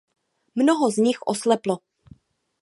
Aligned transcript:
Mnoho 0.55 0.89
z 0.91 0.97
nich 0.97 1.21
osleplo. 1.27 1.77